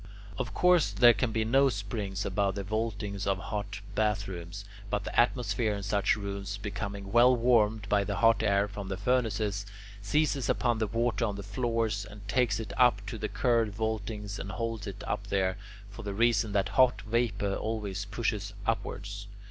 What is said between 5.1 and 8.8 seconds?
atmosphere in such rooms, becoming well warmed by the hot air